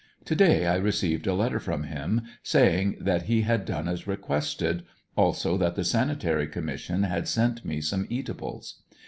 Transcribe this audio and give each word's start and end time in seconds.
To 0.25 0.35
day 0.35 0.65
I 0.65 0.77
received 0.77 1.27
a 1.27 1.35
letter 1.35 1.59
from 1.59 1.83
him 1.83 2.21
saying 2.41 2.95
that 3.01 3.27
he 3.29 3.41
had 3.41 3.65
done 3.65 3.87
as 3.87 4.07
requested, 4.07 4.81
also 5.15 5.57
that 5.59 5.75
the 5.75 5.83
Sanitary 5.83 6.47
Commission 6.47 7.03
had 7.03 7.27
sent 7.27 7.63
me 7.63 7.81
some 7.81 8.07
eatables. 8.09 8.81